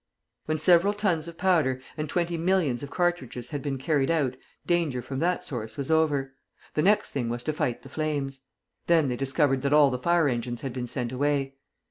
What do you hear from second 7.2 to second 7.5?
was